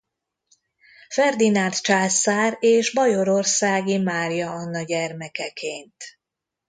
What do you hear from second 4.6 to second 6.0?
gyermekeként.